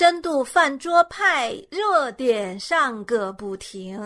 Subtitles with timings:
[0.00, 4.00] 深度饭桌派热点上个不停。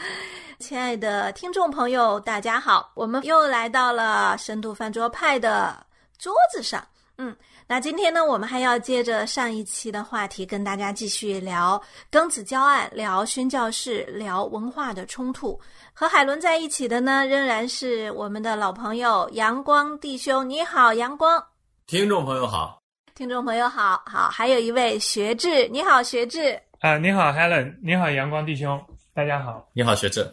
[0.60, 5.74] 亲爱的听众朋友，大家好，我们又来到了深度饭桌派的
[6.18, 6.86] 桌子上。
[7.16, 7.34] 嗯，
[7.66, 11.80] 那今天呢，我们还要接着上一期的话题，跟大家继续聊
[12.12, 15.58] 庚子教案，聊宣教士，聊文化的冲突。
[15.94, 20.46] 和海伦在一起的呢，仍然是我们的老朋友阳光弟兄。
[20.46, 21.42] 你好，阳光。
[21.86, 22.79] 听众朋友好，
[23.20, 26.58] 听众朋友好，好，还有一位学智，你好，学智。
[26.78, 30.26] 啊，你好，Helen，你好，阳光弟兄，大家好，你好，学智。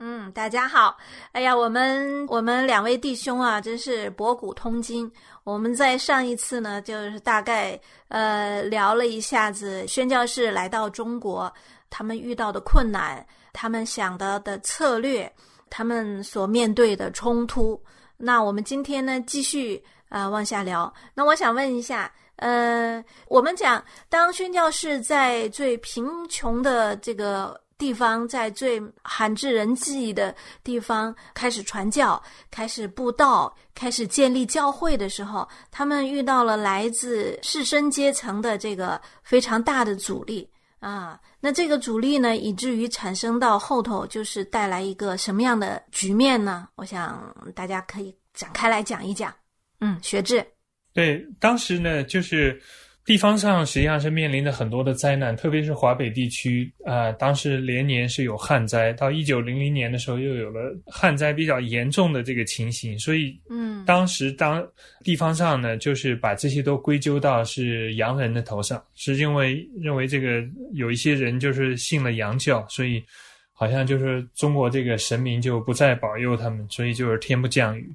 [0.00, 0.96] 嗯，大家好。
[1.30, 5.08] 哎呀，我们我们两位弟兄啊，真是博古通今。
[5.44, 11.54] 我们在上一次呢，就是大概呃聊了一下子宣教士来到中国，
[11.90, 15.32] 他们遇到的困难，他们想到的策略，
[15.70, 17.80] 他们所面对的冲突。
[18.16, 19.80] 那我们今天呢，继续。
[20.08, 20.92] 啊，往下聊。
[21.14, 40.48] 那我想问一下，呃，我们讲，当宣教士在最贫穷的这个地方，在最罕至人迹的地方开始传教、开始布道、开始建立教会的时候，他们遇到了来自士绅阶层的这个非常大的阻力
[40.78, 41.18] 啊。
[41.40, 46.68] 那这个阻力呢，以至于产生到后头，就是带来一个什么样的局面呢？
[46.76, 49.32] 我想大家可以展开来讲一讲。
[49.80, 50.44] 嗯，学制。
[50.92, 52.58] 对，当时呢，就是
[53.04, 64.66] 地方上实际上是面临着很多的灾难，特别是华北地区啊，当时连年是有旱灾，到一九零零年的时候又有了旱灾比较严重的这个情形，所以，嗯，当时当
[65.04, 73.04] 地方上呢，就是把这些都归咎到是洋人的头上，是因为认为这个有一些人就是信了洋教，所以
[73.52, 77.94] 好像就是中国这个神明就不再保佑他们，所以就是天不降雨。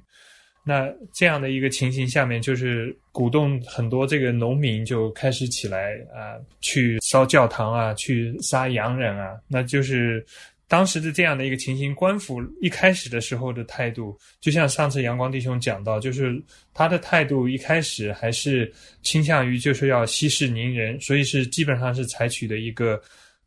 [0.64, 9.36] 那这样的一个情形下面，就是鼓动很多这个农民就开始起来啊，去烧教堂啊，去杀洋人啊。
[9.48, 10.24] 那就是
[10.68, 11.92] 当时的这样的一个情形。
[11.94, 16.40] 官府一开始的时候的态度，就像上次阳光弟兄讲到，就是
[16.72, 18.72] 他的态度一开始还是
[19.02, 23.02] 倾向于就是要息事宁人，所以是基本上是采取的一个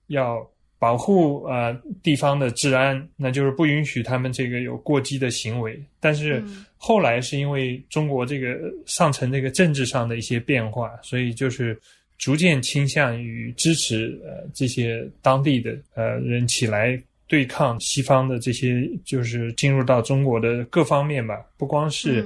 [0.07, 0.45] 要。
[0.85, 5.81] 保护呃地方的治安，那就是不允许他们这个有过激的行为。
[5.99, 6.43] 但是
[6.77, 11.75] 后来是因为中国这个上层这个政治上的一些变化，所以就是
[12.19, 22.23] 逐渐倾向于支持呃这些当地的呃人起来对抗西方的这些，就是进入到中国的各方面吧，不光是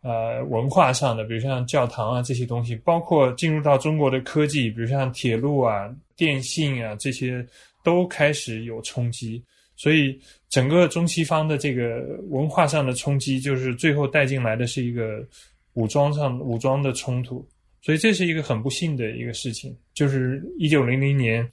[0.00, 7.46] 呃文化上的，比如像教堂啊这些东西，包括进入到中国的科技，比如像铁路啊、电信啊这些。
[7.82, 9.42] 都开始有冲击，
[9.76, 15.26] 所以整个中西方的这个文化上的冲击，就是最后带进来的是一个
[15.74, 17.46] 武装上武装的冲突，
[17.80, 19.76] 所以这是一个很不幸的一个事情。
[19.94, 21.48] 就是一九零零年，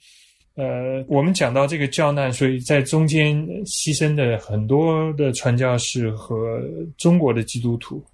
[0.54, 6.62] 呃，我们讲到这个教难，所以在中间牺牲的很多的传教士和
[6.96, 8.04] 中国的基督徒。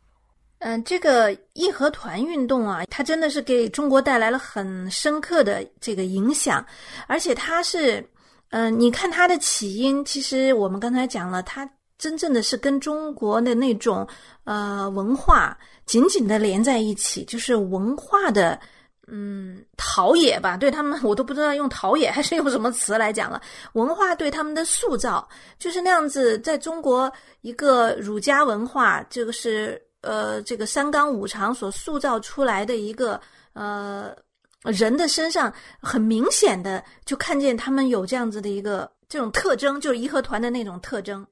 [0.58, 6.64] 嗯，这个义和团运动啊，它真的是给中国带来了很深刻的这个影响，
[7.06, 8.02] 而且它是，
[8.50, 11.68] 嗯，你看它的起因，其实我们刚才讲了，它
[11.98, 14.06] 真正的是跟中国的那种
[14.44, 18.58] 呃文化紧紧的连在一起，就是文化的
[19.08, 23.40] 嗯陶冶吧，对他们 我都不知道用陶冶还是用什么词来讲了，
[23.74, 25.28] 文化对他们的塑造
[25.58, 27.12] 就是那样子，在中国
[27.42, 29.80] 一个儒家文化，这个是。
[30.06, 33.20] 呃，这个三纲五常所塑造出来的一个
[33.52, 34.14] 呃
[34.62, 41.26] 人的身上，很明显的就看见他们有这样子的一个这种特征，就是义和团的那种特征。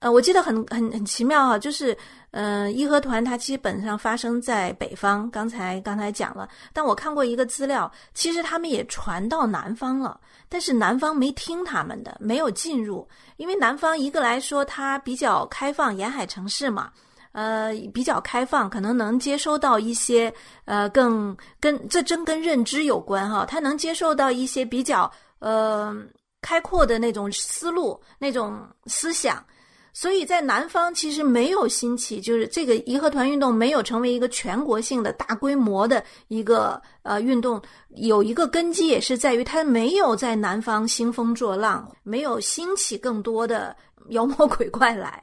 [0.00, 1.96] 呃，我记得很很很奇妙哈，就是
[2.30, 10.20] 呃义和团它基本上发生在北方，刚才刚才讲了，但我看过一个资料，其实他们也传到南方了，
[10.50, 13.08] 但是南方没听他们的，没有进入，
[13.38, 16.92] 因为南方一个来说它比较开放，沿海城市嘛。
[17.36, 20.32] 呃，比较开放，可能能接收到一些
[20.64, 23.44] 呃，更跟这真跟认知有关哈。
[23.44, 25.94] 他能接受到一些比较呃
[26.40, 29.44] 开阔的那种思路、那种思想，
[29.92, 37.60] 所以在南方其实没有兴起，就是这个义和团运动没有成为一个全国性的大规模的一个呃运动。
[37.96, 43.76] 有一个根基也是在于它没有在南方兴风作浪，没有兴起更多的
[44.08, 45.22] 妖魔鬼怪来。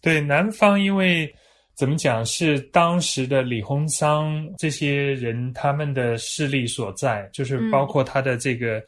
[0.00, 1.34] 对南方，因为
[1.78, 8.82] 怎么讲是当时的李鸿章这些人他们的势力所在，就是包括他的这个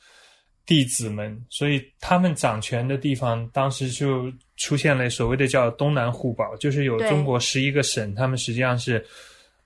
[0.67, 9.07] 弟子们，所以他们掌权的地方，当时就出现了所谓的叫东南互保，就是有中国十一个省，他们实际上是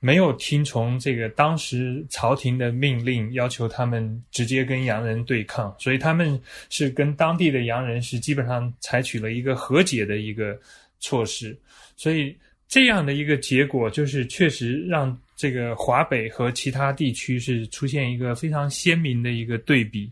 [0.00, 6.38] 没有听从这个当时朝廷的命令，要求他们直接跟洋人对抗，所以他们
[6.69, 10.55] 是跟当地的洋人是基本上采取了一个和解的一个
[11.00, 11.59] 措施，
[11.97, 12.37] 所以
[12.69, 20.11] 这样的一个结果就是确实让这个华北和其他地区是出现一个非常鲜明的一个对比。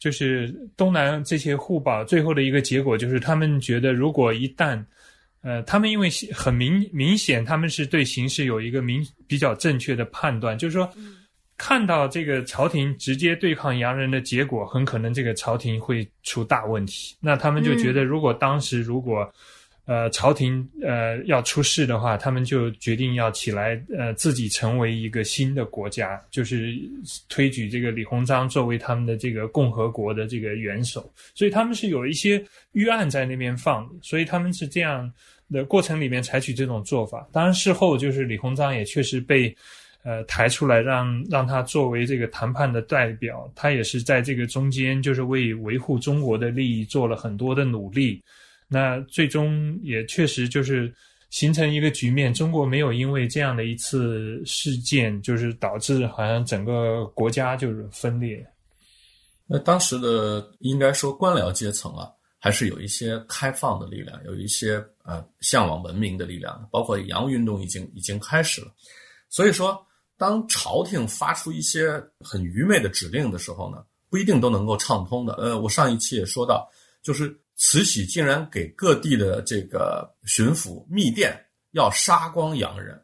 [0.00, 4.84] 就是东南这些互保，最后的一个结果就是他们觉得，如果一旦，
[5.42, 10.92] 呃，他们因为很明明显，他们是对形势有一个明比较正确的判断，就是说，
[11.56, 17.14] 看到这个朝廷直接对抗洋人的结果，很可能这个朝廷会出大问题。
[17.20, 19.32] 那他们就觉得，如果当时如果。
[19.84, 26.72] 呃，朝廷呃要出事的话，他们就决定要起来，呃，自己成为一个新的国家，就是
[27.28, 31.12] 推举这个李鸿章作为他们的这个共和国的这个元首。
[31.34, 32.42] 所以他们是有一些
[32.72, 35.12] 预案在那边放，所以他们是这样
[35.50, 37.28] 的过程里面采取这种做法。
[37.32, 39.52] 当然事后就是李鸿章也确实被
[40.04, 48.22] 呃抬出来，让让他作为这个谈判的代表，他也是在这个中间就是为维护中国的利益做了很多的努力。
[48.72, 50.90] 那最终也确实就是
[51.28, 58.42] 形成一个局面，中国没有因为这样的一次事件，就是导致好像整个国家就是分裂。
[59.46, 62.08] 那当时的应该说官僚阶层啊，
[62.38, 68.68] 还是有一些开放的力量，有一些呃向往文明的力量，包括洋务运动已经已经开始了。
[69.28, 69.78] 所以说，
[70.16, 75.34] 当朝廷发出一些很愚昧的指令的时候呢，不一定都能够畅通的。
[75.34, 76.66] 呃，我上一期也说到，
[77.02, 77.38] 就是。
[77.56, 81.38] 慈禧竟然给各地的这个巡抚密电，
[81.72, 83.00] 要杀光洋人，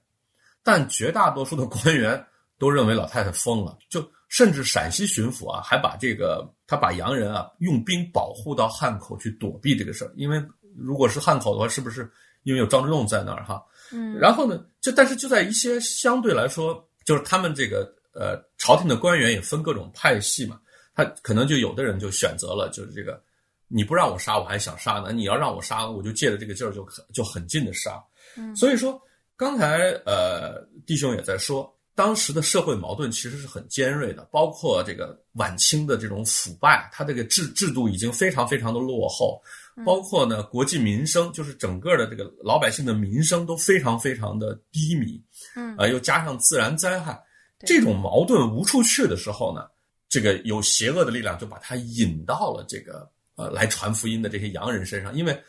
[0.65, 2.27] 但绝大多数的官员
[2.59, 10.43] 都认为老太太疯了，就甚至陕西巡抚啊，还把这个他把洋人啊用兵保护到汉口去躲避这个事儿，因为
[10.77, 12.11] 如果是汉口的话，是不是
[12.43, 13.63] 因为有张之洞在那儿哈？
[13.93, 20.61] 嗯，然后呢，就但是就在一些相对来说，就是他们这个呃朝廷的官员也分各种派系嘛，
[20.95, 23.23] 他可能就有的人就选择了就是这个。
[23.69, 25.13] 你不让我杀，我还想杀呢。
[25.13, 28.03] 你要让我杀，我就借着这个劲儿就很就很近的杀。
[28.37, 29.01] 嗯，所以说
[29.37, 39.39] 刚才呃弟兄也在说，当时的社会矛盾其实是很尖锐的，包括这个晚清的这种腐败，它这个制制度已经非常非常的落后，
[39.85, 45.23] 包括呢国计民生，就是整个的这个老百姓的民生都非常非常的低迷。
[45.57, 47.21] 嗯，啊，又加上自然灾害，
[47.67, 49.67] 这种矛盾无处去的时候呢，
[50.09, 53.07] 这个有邪恶的力量就把它引到了这个。
[53.39, 55.43] 呃，来传福音的这些洋人身上，因为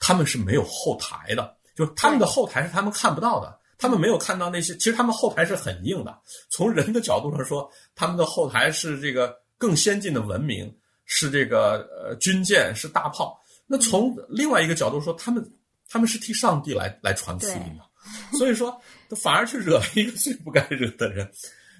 [0.00, 6.20] 他们是没有后台的，就是他们的后台是他们看不到的，他们没有看到那些，其实他们后台是很硬的。
[6.50, 13.40] 从人的角度上说，他们的后台是这个更先进的文明，是这个呃军舰，是大炮。
[13.64, 15.48] 那从另外一个角度说，他们
[15.88, 18.76] 他们是替上帝来来传福音的，所以说
[19.22, 21.30] 反而去惹了一个最不该惹的人。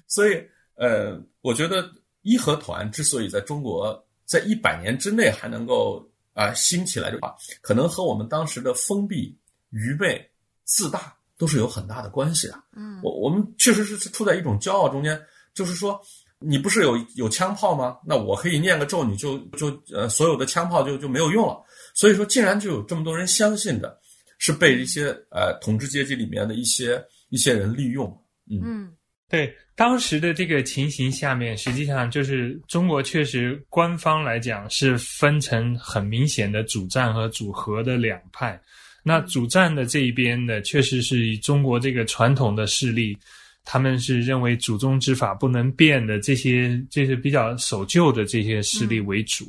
[0.07, 0.41] 所以
[0.75, 1.91] 呃，我觉得
[2.21, 4.01] 义和团之所以在中国。
[4.27, 9.35] 在一百年之内还能够啊兴起来的话，可能和我们当时的封闭、
[9.71, 10.23] 愚昧、
[10.65, 12.63] 自大都是有很大的关系的。
[12.75, 15.19] 嗯，我我们确实是处在一种骄傲中间，
[15.53, 15.99] 就是说，
[16.39, 17.97] 你不是有有枪炮吗？
[18.05, 21.63] 那我可以念个咒，你就就呃所有的枪炮就就没有用了。
[21.95, 23.97] 所以说，竟然就有这么多人相信的，
[24.37, 28.05] 是被一些呃统治阶级里面的一些一些人利用。
[28.49, 28.93] 嗯。
[29.29, 38.59] 对当时的这个情形下面，实际上就是中国确实官方来讲是分成很明显的主战和主和的两派。
[39.03, 43.15] 那主战的这一边呢，确实是以中国这个传统的势力，
[43.63, 49.45] 他们是认为祖宗之法不能变的这些，这些比较守旧的这些势力为主。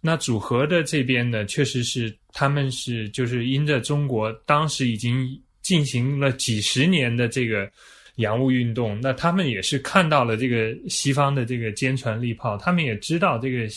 [0.00, 7.70] 那主和的这边呢，确实是他们是就是因着中国当时已经进行了几十年的这个。
[8.18, 13.68] 洋务运动，那他们也是看到了这个西方的这个坚船利炮，他们也知道这个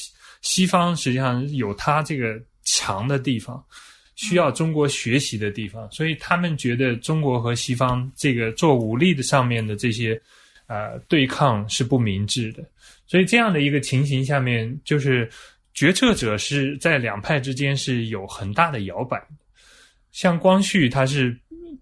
[0.41, 3.63] 西方实际上有它这个强的地方，
[4.15, 10.19] 需要中国学习的地方，所以他们觉得中国和西方这个做武力的上面的这些
[10.65, 12.67] 呃对抗是不明智的，
[13.05, 15.29] 所以这样的一个情形下面，就是
[15.75, 19.23] 决策者是在两派之间是有很大的摇摆，
[20.11, 21.37] 像光绪他是。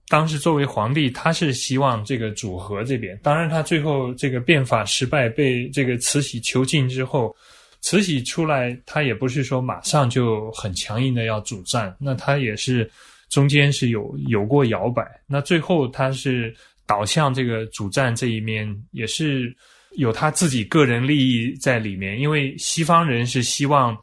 [0.07, 3.19] 当时作为皇帝，他是希望这个主和这边。
[3.21, 7.35] 当然，他最后这个变法失败，被这个慈禧囚禁之后，
[7.81, 12.89] 慈禧出来，他也不是说马上就很强硬的要主战，那他也是
[13.29, 15.05] 中间是有有过摇摆。
[15.27, 16.53] 那最后他是
[16.87, 19.55] 导向这个主战这一面，也是
[19.91, 22.19] 有他自己个人利益在里面。
[22.19, 23.95] 因为西方人是希望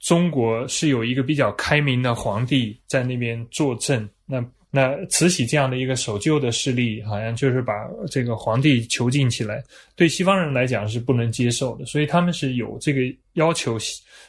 [0.00, 4.44] 中国是有一个比较开明的皇帝在那边坐镇，那。
[4.76, 7.72] 那慈禧这样的一个守旧的势力，好像就是把
[8.10, 9.64] 这个皇帝囚禁起来，
[9.94, 13.00] 对西方人来讲是不能接受的，所以他们是有这个
[13.32, 13.78] 要求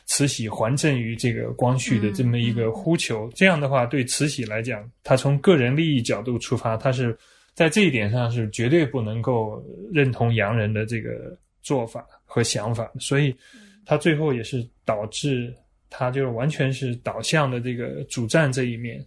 [0.06, 3.30] 慈禧还政于这个光绪的这么一个呼求。
[3.36, 7.18] 这样的话，对慈禧来讲，他从个人利益角度出发，他是
[7.54, 9.62] 在这一点上是绝对不能够
[9.92, 13.36] 认同洋人的这个做法和想法，所以
[13.86, 15.54] 他最后也是导致
[15.90, 19.06] 他就是完全是导向的这个主战这一面。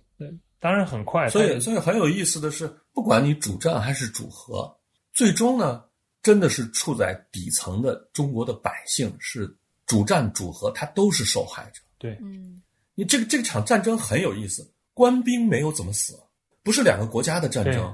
[0.61, 4.71] 当然很快，所以所以很有意思的是，不管你主战还是主和，
[5.15, 5.83] 最终呢，
[6.23, 9.51] 真的是处在底层的中国的百姓是
[9.87, 11.81] 主战主和，他都是受害者。
[11.97, 12.61] 对，嗯，
[12.95, 16.13] 你这个这场战争很有意思，官兵没有怎么死，
[16.63, 17.85] 不是两个国家的战争，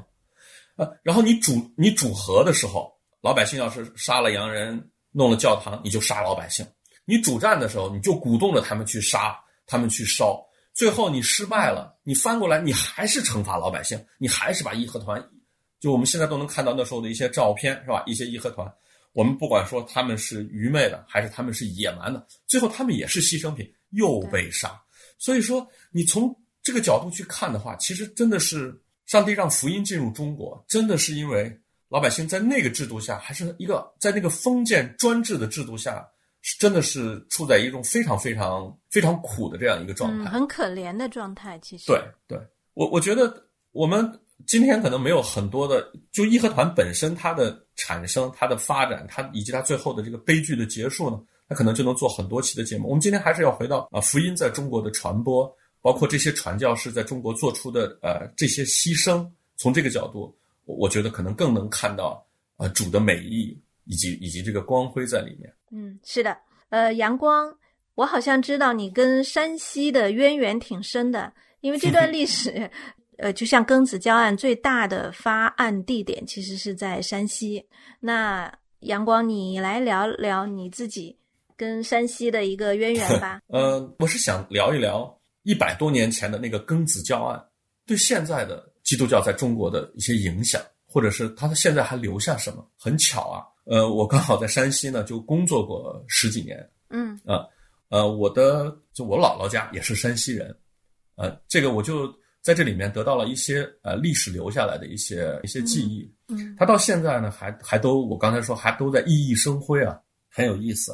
[0.74, 6.66] 啊，然后你主你主和的时候，老百姓要是杀了洋人，弄了教堂，你就杀老百姓；
[7.04, 10.44] 你主战的时候，你就鼓动着他们去杀，他们去烧。
[10.76, 15.26] 最后你失败了，你翻过来，你还是惩罚老百姓，你还是把义和团，
[15.80, 18.02] 就我们现在都能看到那时候的一些照片，是吧？
[18.06, 18.70] 一些义和团，
[19.14, 24.78] 我们不管说他们是愚昧的，还是他们是野蛮的，最后他们也是牺牲品，又被杀。
[25.18, 36.06] 所以说，你从这个角度去看的话，其实真的是上帝让福音进入中国，真的是因为老百姓在那个制度下，还是一个在那个封建专制的制度下。
[36.60, 41.58] 真的是处在一种非常非常非常苦的这样一个状态，很可怜的状态。
[41.58, 42.38] 其实，对对，
[42.74, 44.08] 我我觉得我们
[44.46, 52.88] 今天可能没有很多的，就义和团本身它的产生、它的发展、它以及它最后的这个悲剧的结束呢，它可能就能做很多期的节目。
[52.88, 60.32] 我们今天还是要回到啊，福音在中国的传播，包括这些传教士在中国做出的呃这些牺牲，从这个角度，
[60.64, 62.24] 我觉得可能更能看到
[62.56, 63.60] 啊主的美意。
[63.88, 65.48] 以及以及这个光辉在里面。
[65.72, 66.36] 嗯，是的，
[66.70, 67.54] 呃，阳光，
[67.94, 72.70] 我好像知道你跟山西的渊源挺深的，因为这段历史，
[73.18, 77.66] 呃，就像庚子教案最大的发案地点其实是在山西。
[78.00, 81.18] 那阳光，你来聊聊你自己
[81.56, 83.40] 跟山西的一个渊源吧。
[83.48, 87.42] 呃，我是想聊一聊一百多年前的那个庚子教案
[87.86, 92.64] 对现在的基督教在中国的一些影响，或者是它现在还留下什么？
[92.78, 93.42] 很巧啊。
[93.66, 96.56] 呃，我刚好在山西呢，就工作过十几年。
[96.88, 97.44] 嗯啊，
[97.88, 100.56] 呃，我的就我姥姥家也是山西人，
[101.16, 102.06] 呃，这个我就
[102.40, 106.08] 在这里面得到了一些呃历史留下来的一些一些记忆。
[106.28, 109.98] 嗯，他到现在呢，还还都我刚才说还都在熠熠生辉啊，
[110.30, 110.92] 很有意思。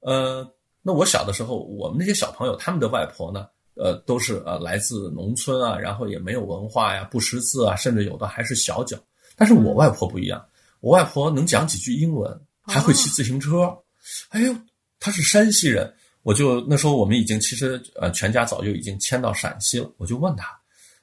[0.00, 0.46] 呃，
[0.82, 3.46] 那我小的时候，我们那些小朋友，他们的外婆呢，
[3.76, 8.98] 呃，都是呃来自农村啊，然后也没有文化呀，不识字啊，甚至有的还是小脚。
[9.36, 10.44] 但是我外婆不一样。
[10.84, 13.74] 我外婆能讲几句英文，还会骑自行车。
[14.28, 14.54] 哎呦，
[15.00, 15.90] 她是山西人，
[16.22, 19.90] 我就那时候我们已经其实呃全家早就已经迁到陕西了。
[19.96, 20.54] 我就问他，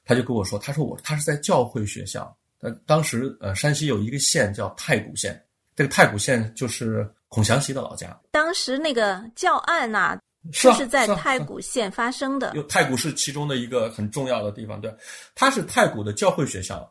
[0.04, 2.32] 他就跟我说，他说我他是在教会学校。
[2.60, 8.16] 呃，当时呃山西有一个县叫太谷县，这个太谷县就是孔祥熙的老家。
[8.30, 10.16] 当时那个教案呐，
[10.52, 12.52] 是是在太谷县发生的。
[12.54, 14.94] 有太谷是其中的一个很重要的地方，对，
[15.34, 16.88] 他是太谷的教会学校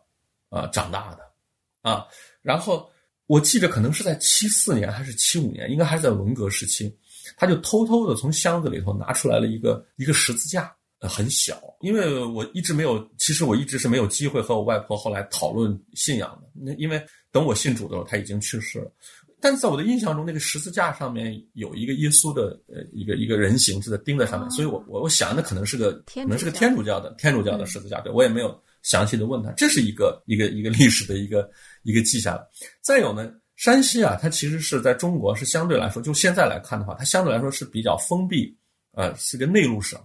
[0.50, 2.06] 啊长大的啊。
[2.42, 2.90] 然后
[3.28, 6.94] 我记得可能是在七四年还是七五年，应该还是在文革时期，
[7.38, 11.62] 他就偷偷的从箱子里头拿出来了一个一个十字架，呃，很小。
[11.82, 16.50] 因为我一直没有，其实我一直是没有机会和我外婆后来讨论信仰的。
[16.54, 18.92] 那因为等我信主的时候，他已经去世了。
[19.40, 28.62] 但是在我的印象中，那个十字架上面有一个耶稣的呃一个一个人形是在钉在上面，所以我我我想那可能是个可能是个天主教的天主教的十字架，对我也没有。
[28.84, 31.50] 详细的问他，这是一个一个一个历史的一个
[31.84, 32.42] 一个记下来。
[32.82, 38.58] 再有呢，山西啊，它其实是在中国是相对来说，就现在来看的话，它相对来说是比较封闭，
[38.94, 40.00] 呃，是个内陆省。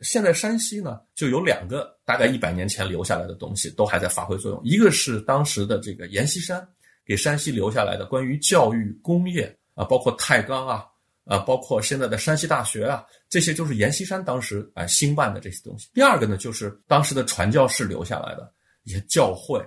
[0.00, 6.66] 现在山西呢，就有两个大概一百年前留下来的东西都还在发挥作用，一个是当时的这个阎锡山
[7.06, 10.84] 给山西留下来的关于教育、工业啊，包括太钢啊。
[11.24, 15.88] 啊，包括现在的山西大学啊，这些就是阎锡山当时啊兴办的这些东西。
[15.94, 18.52] 第二个呢，就是当时的传教士留下来的
[18.82, 19.58] 一些教会。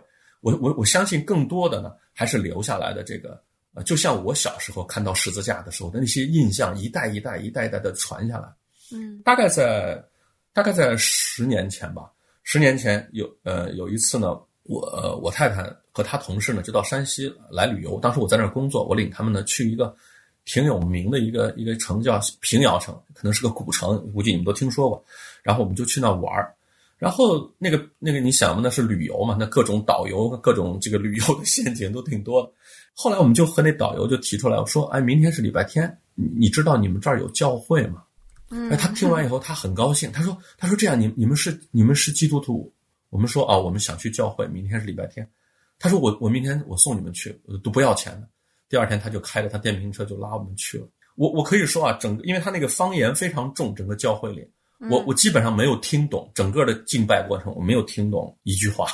[0.42, 3.42] 我我我相信更多的呢，还是留下来的这个，
[3.74, 8.48] 呃，就像我小时候看到十字架的时候的那些印象，一代一代一代一代的传下来。
[8.94, 10.00] 嗯，大概在
[10.54, 12.12] 大概在十年前吧，
[12.44, 19.94] 十年前有呃有一次呢，我我太太和她同事呢就到山西来旅游，当时我在那儿工作，我领他们呢去一个。
[20.48, 25.04] 挺有名的一个一个城叫平遥城，可能是个古城，估计你们都听说过。
[25.44, 26.56] 然后我们就去那玩儿，
[26.98, 32.50] 然后那个那个你想嘛，那是旅游嘛，那各种导游、各种这个旅游的陷阱都挺多的。
[32.94, 38.02] 后来我们就和那导游就提出来，我说：“哎，明天是礼拜天，你知道你们这儿有教会吗？”
[38.50, 42.72] 嗯，哎，他听完以后他很高兴，他说：“他说这样，你你们是你们是基督徒，
[43.10, 45.30] 我们说啊，我们想去教会，明天是礼拜天。
[45.78, 48.28] 他说我我明天我送你们去，都不要钱的。
[48.70, 50.88] 第二天他就开着他电瓶车就拉我们去了。
[51.16, 54.48] 我我可以说啊，整个因为他那个方言非常重，整个教会里，
[54.90, 58.88] 我我基本上没有听懂整个的敬拜过程，我没有听懂一句话，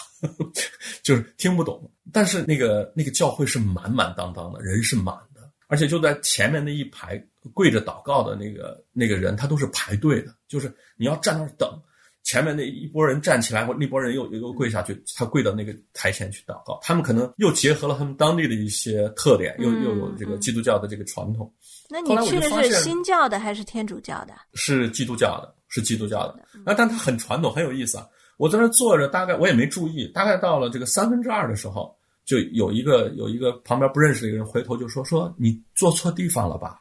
[1.03, 1.91] 就是听不懂。
[2.11, 7.21] 但是那个那个教会是满满当当的，人是满的，而且就在前面那一排
[7.53, 11.81] 跪着祷告的那个那个人，他都是排队的，就是你要站那儿等。
[12.23, 16.79] 前面那一波人站起来，或那波人又又跪下去，他跪到那个台前去祷告。
[16.81, 21.53] 他们可能又结合了他们当地的一些特点，又又有这个基督教的这个传统。
[21.89, 24.33] 那你去的是新教的还是天主教的？
[24.53, 26.39] 是基督教的，是基督教的。
[26.65, 28.07] 那但它很传统，很有意思啊。
[28.37, 31.93] 我在那坐着，大概我也没注意，大概到了这个三分之二的时候，
[32.25, 36.79] 就有一个有一个旁边不认识的一个人回头就说：“说你坐错地方了吧？”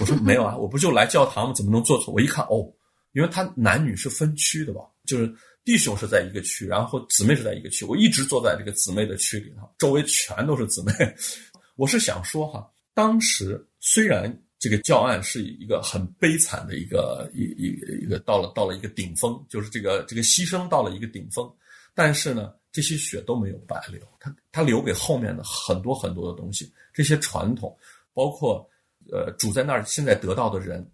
[0.00, 1.54] 我说：“没有啊，我不就来教堂吗？
[1.54, 2.68] 怎么能坐错？”我一看，哦。
[3.16, 7.82] 因为他男女是分区的吧，就是弟兄是在一个区，然后姊妹是在一个区。
[7.86, 10.92] 我一直坐在这个姊妹的区里头，周围全都是姊妹。
[11.76, 21.50] 我是想说哈，当时虽然这个教案是一个很悲惨的一个一一一个到了到了一个顶峰，就是这个这个牺牲到了一个顶峰，
[21.94, 27.74] 但是呢，这些血都没有白流，他他留给后面的很多很多的东西，这些传统，
[28.12, 28.68] 包括
[29.10, 30.86] 呃主在那儿现在得到的人。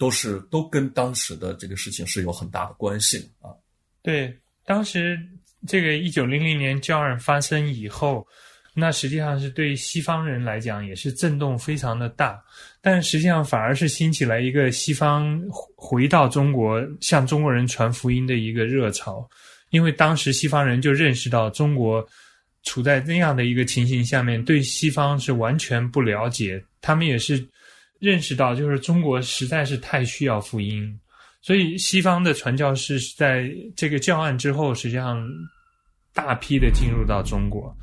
[0.00, 3.52] 都是都跟当时的这个事情是有很大的关系的啊。
[4.00, 5.20] 对，当时
[5.66, 8.26] 这个一九零零年教案发生以后，
[8.72, 12.42] 那实际上是对西方人来讲也是震动非常的大，
[12.80, 15.38] 但实际上反而是兴起来一个西方
[15.76, 19.28] 回到中国向中国人传福音的一个热潮，
[19.68, 22.02] 因为当时西方人就认识到中国
[22.62, 27.46] 处在那样的一个情形下面，对西方是完全不了解，他们也是。
[28.00, 30.98] 认识到，就是中国实在是太需要福音，
[31.42, 35.22] 所以西方的传教士在这个教案之后，实际上
[36.14, 37.76] 大批的进入到中国。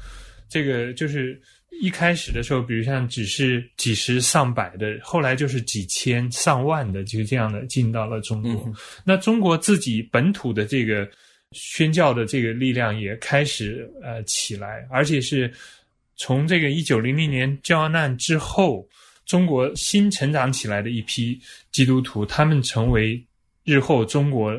[0.50, 1.40] 这个就是
[1.82, 8.74] 一开始的时候，比如像只是几十上百的，后来就是几千上万的，就这样的进到了中国。
[9.06, 11.08] 那中国自己本土的这个
[11.52, 15.54] 宣教的这个力量也开始呃起来，而且是
[16.16, 18.84] 从这个一九零零年教案之后。
[19.28, 21.40] 中国新成长起来的一批
[21.72, 23.24] 基督徒，他们成为
[23.64, 24.52] 日后中国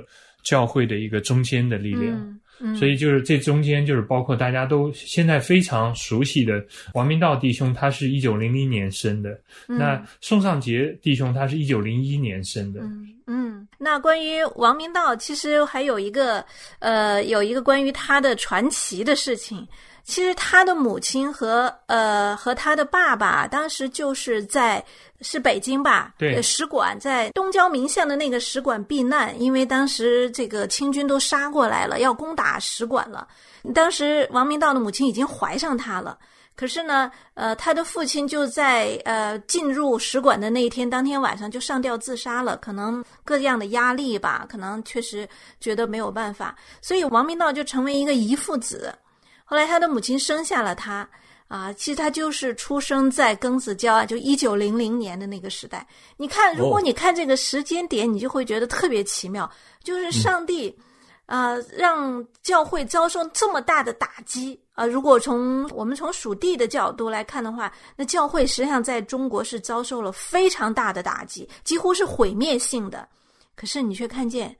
[0.45, 2.39] 教会的一个中间的力量。
[2.77, 6.61] 所以，就是这中间就是包括大家都现在非常熟悉的
[6.93, 9.31] 王明道弟兄，他是一九零零年生的；
[9.69, 12.81] 那宋尚杰弟兄，他是一九零一年生的。
[13.29, 16.45] 嗯，那关于王明道，其实还有一个
[16.81, 19.65] 呃，有一个关于他的传奇的事情。
[20.09, 24.83] 其实他的母亲和呃和他的爸爸当时就是在
[25.21, 33.29] 是北京吧，对，使馆在东交民巷的那个使馆避难，因为当时这个清军都杀过来了，要攻打使馆了。
[33.75, 36.19] 当时王明道的母亲已经怀上他了，
[36.57, 45.29] 可是呢，呃，他的父亲就在呃进入使馆的那一天当天晚上就上吊自杀了，可能各样的压力吧，可能确实
[45.61, 48.91] 觉得没有办法，所以王明道就成为一个遗腹子。
[49.51, 51.09] 后来他的母亲生下了他，
[51.49, 55.87] 啊，其实他就是出生在庚子交啊，就一九零零年的那个时代。
[56.19, 59.51] 你看，如果你看这个时间点，你就会觉得特别奇妙，
[59.83, 60.79] 就是上帝，
[61.25, 64.85] 啊，让教会遭受这么大的打击啊。
[64.85, 73.09] 如果从我们从属地的角度来看的话，那教会实际上在中国是遭受了非常大的打击，几乎是毁灭性的。
[73.57, 74.55] 可是你却看见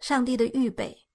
[0.00, 1.05] 上帝的预备。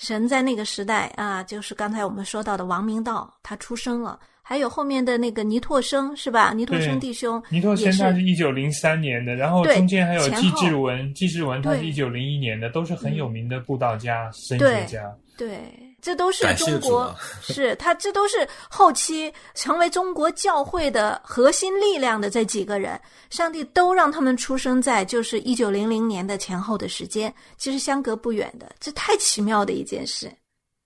[0.00, 6.54] 神在那个时代啊，就是刚才我们说到的王明道，他出生了；还有后面的那个尼拓生，是吧？
[6.54, 15.14] 尼拓生弟兄，尼拓生他是一九零三年的，然后中间还有纪志文，纪志文他是一九零一年的，都是很有名的布道家、神学家。
[15.36, 15.60] 对。
[16.02, 30.30] 这都是中国， 是他，这都是后期成为中国教会的核心力量的这几个人，上帝都让他们出生在就是一九零零年的前后的时间，其实相隔不远的，这太奇妙的一件事。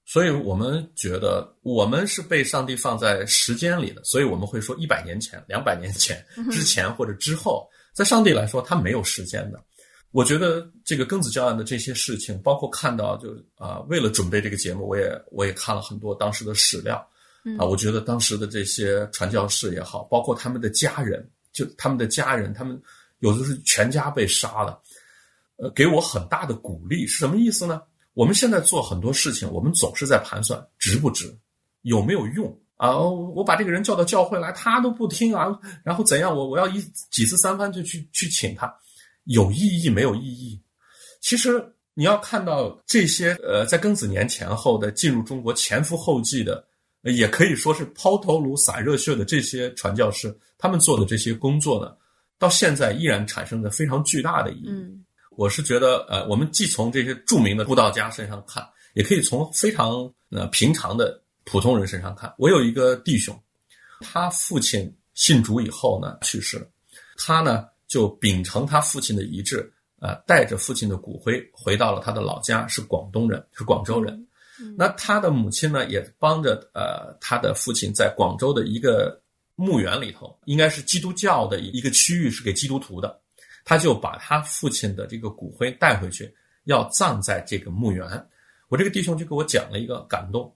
[0.07, 9.59] 所以我们觉得我们是被上帝放在时间里的，所以我们会说一百年前、两百年前、之前或者之后，在上帝来说，他没有时间的。
[10.14, 17.05] 我觉得这个庚子教案的这些事情，包括看到，就啊，为了准备这个节目，我也我也看了很多当时的史料，
[17.59, 22.81] 啊，我觉得当时的这些传教士也好，包括他们的家人，就他们的家人，他们
[23.18, 24.81] 有的是全家被杀了，
[25.57, 27.09] 呃，给我很大的鼓励。
[27.09, 27.83] 是什么意思呢？
[28.12, 31.37] 我们现在做很多事情，我们总是在盘算值不值，
[31.83, 32.96] 有没有用啊？
[33.00, 36.33] 我把这个人叫到教会来，他都不听啊，然后怎样？
[36.33, 38.72] 我我要一几次三番就去去请他。
[39.24, 40.60] 有意义没有意义？
[41.20, 46.64] 其实你要看到这些呃，在庚子年前后的进入中国前赴后继的，
[47.02, 51.96] 也可以说是抛头颅洒热血的这些传教士，他们做的这些工作呢，
[52.38, 54.70] 到现在依然产生着非常巨大的意义。
[55.37, 62.32] 我是觉得，呃，我们既从这些著名的布道家身上看，也可以从非常呃平常的普通人身上看。
[62.38, 63.37] 我有一个弟兄，
[64.00, 66.66] 他父亲信主以后呢去世了，
[67.16, 74.26] 他呢就秉承他父亲的遗志，呃，带着父亲的骨灰回到了他的老家，是广东人，是广州人。
[74.76, 79.22] 那他的母亲呢也帮着呃他的父亲在广州的一个
[79.54, 83.20] 墓园里头，应该是基督教的一个区域，是给基督徒的。
[83.64, 88.04] 他就把他父亲的这个骨灰带回去，要葬在这个墓园。
[88.68, 90.52] 我这个弟兄就给我讲了一个感动，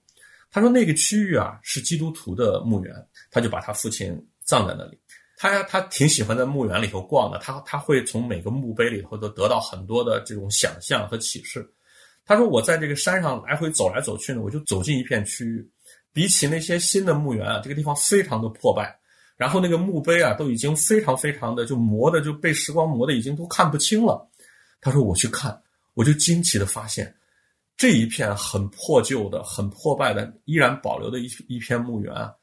[0.51, 2.93] 他说那个区域啊是基督徒的墓园，
[3.31, 4.99] 他就把他父亲葬在那里。
[5.41, 11.65] 他他挺喜欢在墓园里头逛的，他他会从每个墓碑里头都得到很多的这种想象和启示。
[12.25, 15.65] 他说我在这个山上来回走来走去呢，我就走进一片区域，
[16.11, 18.93] 比起那些新的墓园啊，这个地方非常的破败。
[19.37, 24.29] 然后那个墓碑啊，都已经非常非常的就磨的就被时光磨的已经都看不清了。
[24.81, 25.57] 他说我去看，
[25.93, 27.15] 我就惊奇的发现，
[27.77, 32.33] 这一片很破旧的、很破败的、依然保留的一一片墓园啊，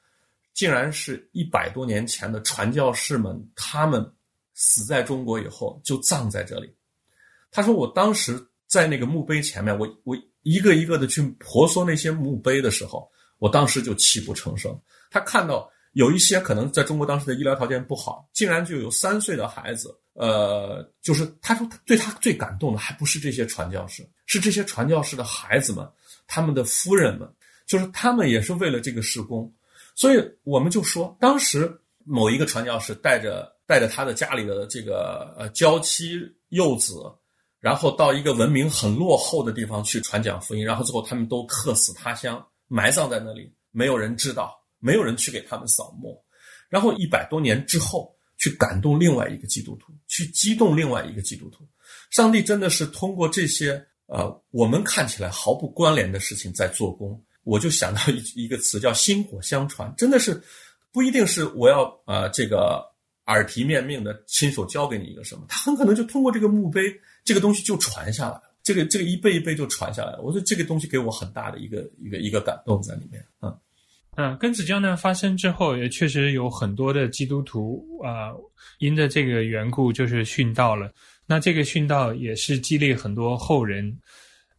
[0.57, 4.05] 竟然是一百多年前的传教士们他们
[4.55, 6.75] 死在中国以后就葬在这里。
[7.53, 14.77] 他说我当时在那个墓碑前面，我我一个一个的去婆娑那些墓碑的时候，我当时就泣不成声。
[15.13, 15.71] 他看到。
[15.97, 25.91] 有一些可能在中国当时的医疗条件不好，竟然就有三岁的孩子，呃，就是他说他对他最感动的还不是这些传教士，是这些传教士的孩子们，
[26.27, 27.27] 他们的夫人们，
[27.67, 29.51] 就是他们也是为了这个事工，
[29.97, 31.69] 所以我们就说，当时
[32.05, 36.95] 某一个传教士带着带着他的家里的这个呃娇妻幼子，
[37.59, 44.63] 然后到一个文明很落后的地方去传讲福音，然后最后他们都客死他乡，埋葬在那里，没有人知道。
[44.79, 46.23] 没有人去给他们扫墓，
[46.69, 51.67] 然后一百多年之后去感动另外一个基督徒，去激动另外一个基督徒。
[52.11, 57.21] 上帝真的是通过这些呃我们看起来毫不关联的事情在做工。
[57.47, 60.43] 我就想到一一个词叫“薪火相传”，真的是
[60.93, 62.85] 不一定是我要呃这个
[63.27, 66.83] 耳提面命的亲手教给你一个什么，他很可能就通过这个墓碑
[67.25, 70.23] 这个东西就传下来了，这个这个一辈一辈就传下来了。
[70.23, 73.55] 我说这个东西给我很大的一个一个一个感动在里面啊。
[74.17, 78.33] 嗯，庚子教难发生之后，也确实有很多的基督徒啊，
[78.79, 80.91] 因着这个缘故，就是殉道了。
[81.27, 83.95] 那这个殉道也是激励很多后人，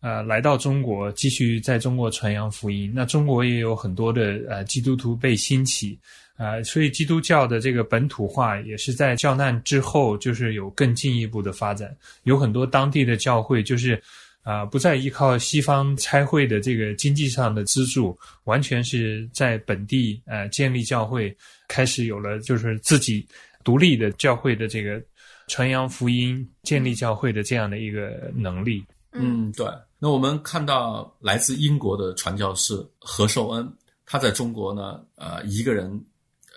[0.07, 2.91] 呃，来到中国继续在中国传扬福音。
[2.95, 5.99] 那中国也有很多的呃基督徒被兴起，
[6.37, 11.93] 啊，所以基督教的这个本土化也是在教难之后，就是有更进一步的发展。
[12.23, 14.01] 有很多当地的教会就是。
[14.47, 21.35] 啊，不再依靠西方差会的这个经济上的资助，完全是在本地呃建立教会，
[21.67, 23.27] 开始有了就是自己
[23.61, 25.03] 独立的教会的这个
[25.49, 28.81] 传扬福音、建立教会的这样的一个能力。
[29.11, 29.67] 嗯，对。
[29.99, 33.71] 那我们看到来自英国的传教士何寿恩，
[34.05, 36.03] 他在中国呢，呃，一个人，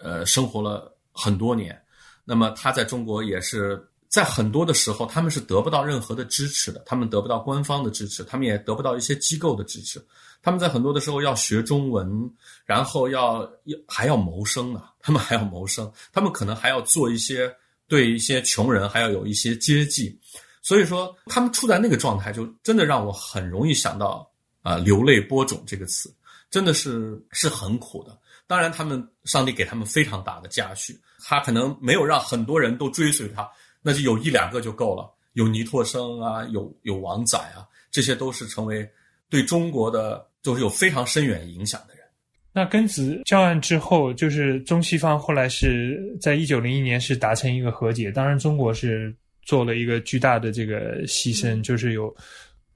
[0.03, 1.81] 呃，生活了很多年。
[2.24, 3.87] 那么他在中国也是。
[4.11, 10.05] 在很多的时候，他们是得不到任何的支持的，他们得不到官方的支持，他们也得不到一些机构的支持。
[10.42, 12.29] 他们在很多的时候要学中文，
[12.64, 17.55] 然后要要还要谋生呢，他们还要谋生，他们可能还要做一些
[17.87, 20.18] 对一些穷人还要有一些接济。
[20.62, 24.31] 所以说，他们处在那个状态，就真的让我很容易想到
[24.62, 26.14] 啊，流泪播种这个词，
[26.51, 28.18] 真的是是很苦的。
[28.46, 33.49] 当然，他们上帝给他们非常大的嘉许，他可能没有让很多人都追随他。
[33.81, 38.87] 那就有一两个就够了，有尼托生啊，有有王仔啊，这些都是成为
[39.31, 42.05] 对中国的都是有非常深远影响的人。
[42.53, 52.14] 那庚子教案之后，就是中西方后来是在一九零一年是达成一个和解，当然中国是做了一个巨大的这个牺牲，就是有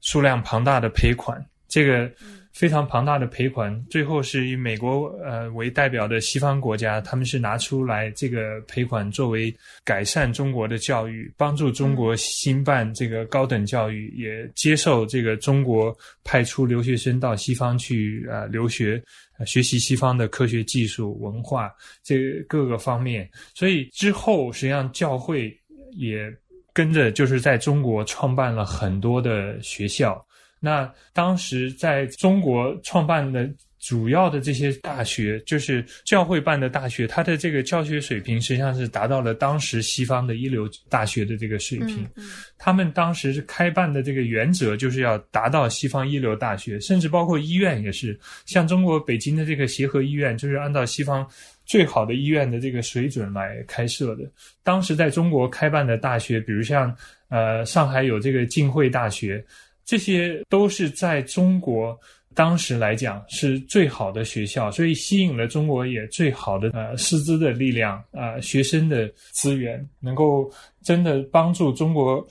[0.00, 2.11] 数量庞大的赔款，这个。
[2.55, 19.03] 非常庞大的赔款，最后是以美国呃为代表的西方国家，他们是拿出来这个赔款作为改善中国的教育，帮助中国兴办这个高等教育，也接受这个中国派出留学生到西方去啊留学，
[19.44, 21.74] 学习西方的科学技术文化
[22.05, 23.29] 这各个方面。
[23.53, 25.53] 所以之后实际上教会
[25.96, 26.33] 也
[26.75, 30.23] 跟着就是在中国创办了很多的学校。
[30.61, 42.09] 那当时在中国创办的主要的这些大学，就是教会办的大学，它的这个教学水平实际上是达到了当时西方的一流大学的这个水平。
[42.57, 51.29] 他们当时开办的这个原则就是要达到西方一流大学，甚至包括医院也是，像中国北京的这个协和医院，就是按照西方
[51.64, 54.24] 最好的医院的这个水准来开设的。
[54.62, 56.94] 当时在中国开办的大学，比如像
[57.29, 59.44] 呃上海有这个浸会大学，
[59.85, 61.98] 这些都是在中国。
[62.37, 70.50] 当时来讲是最好的学校，所以吸引了中国也最好的呃师资的力量啊，学生的资源，能够
[70.83, 72.27] 真的帮助中国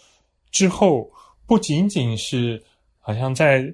[0.51, 1.09] 之后
[1.47, 2.61] 不仅仅是
[2.99, 3.73] 好像在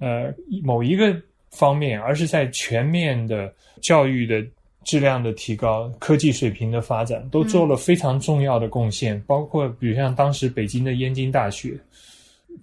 [0.00, 0.30] 呃
[0.62, 1.18] 某一个
[1.50, 4.46] 方面，而是在全面的教育的
[4.84, 9.20] 质量的提高、科技水平的发展，都做了非常重要的贡献。
[9.26, 11.78] 包括比如像当时北京的燕京大学。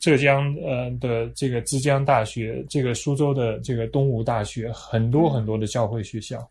[0.01, 6.47] 浙江呃的这个之江大学，这个苏州的这个东吴大学，很多很多的教会学校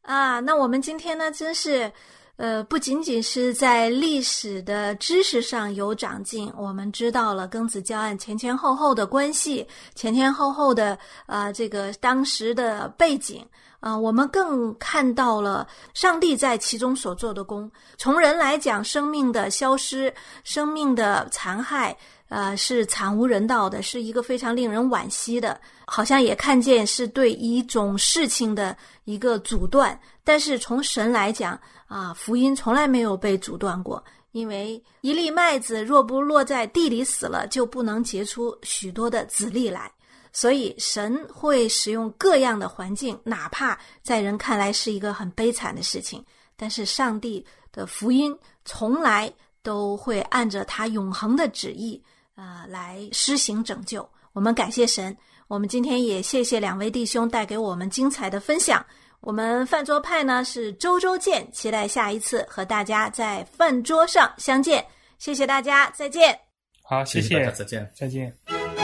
[0.00, 0.40] 啊。
[0.40, 1.92] 那我们今天呢，真是
[2.36, 13.44] 呃，不仅仅是在历史的知识上有长进，我们知道了庚子教案前前后后的关系，前前后后的啊这个当时的背景
[13.80, 17.70] 啊，我们更看到了上帝在其中所做的功。
[17.96, 20.12] 从人来讲，生命的消失，
[20.44, 21.96] 生命的残害。
[22.28, 29.98] 呃，是惨无人道的，是一个非常令人惋惜的，好像也看见是对一种事情的一个阻断。
[30.22, 39.90] 但是从神来讲啊，福音从来没有被阻断过，因为一粒麦子若不落在地里死了，就不能结出许多的籽粒来。
[40.32, 46.24] 所以神会使用各样的环境，哪怕在人看来是一个很悲惨的事情，
[46.56, 52.02] 但是上帝的福音从来都会按着他永恒的旨意。
[52.36, 55.14] 啊，来施行拯救，我们感谢神。
[55.46, 58.82] 我们今天也谢谢两位弟兄带给我们精彩的分享。
[59.20, 64.82] 我们饭桌派呢是周周见，期待下一次和大家在饭桌上相见。
[65.18, 66.38] 谢谢大家，再见。
[66.82, 68.79] 好，谢谢，再见，再见。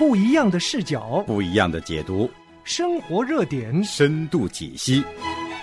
[0.00, 2.30] 不一样的视角，不一样的解读，
[2.64, 5.04] 生活热点，深度解析。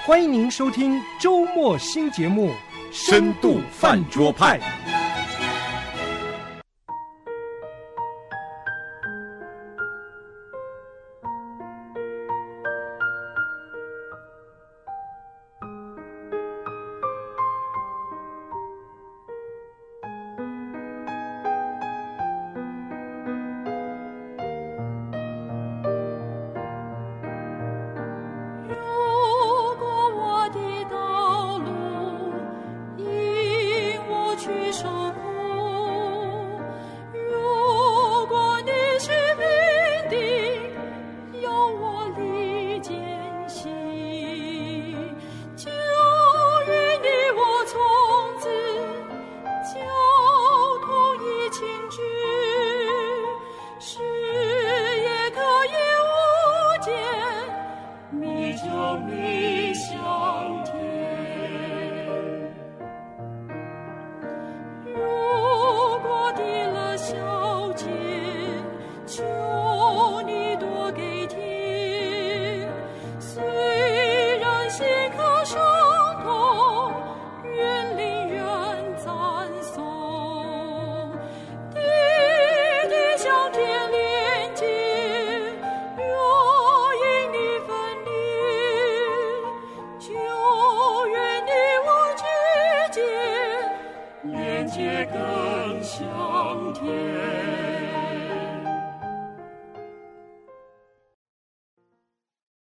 [0.05, 2.49] 欢迎您收听周末新节目
[2.91, 4.59] 《深度饭桌派》。